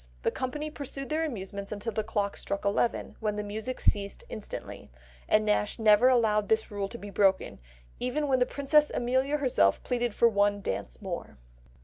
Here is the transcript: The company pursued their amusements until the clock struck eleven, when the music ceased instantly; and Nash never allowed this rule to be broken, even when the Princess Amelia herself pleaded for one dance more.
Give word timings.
The 0.23 0.31
company 0.31 0.71
pursued 0.71 1.09
their 1.09 1.23
amusements 1.25 1.71
until 1.71 1.91
the 1.91 2.03
clock 2.03 2.35
struck 2.35 2.65
eleven, 2.65 3.17
when 3.19 3.35
the 3.35 3.43
music 3.43 3.79
ceased 3.79 4.23
instantly; 4.29 4.89
and 5.29 5.45
Nash 5.45 5.77
never 5.77 6.09
allowed 6.09 6.49
this 6.49 6.71
rule 6.71 6.87
to 6.89 6.97
be 6.97 7.11
broken, 7.11 7.59
even 7.99 8.27
when 8.27 8.39
the 8.39 8.47
Princess 8.47 8.89
Amelia 8.95 9.37
herself 9.37 9.83
pleaded 9.83 10.15
for 10.15 10.27
one 10.27 10.59
dance 10.59 11.03
more. 11.03 11.37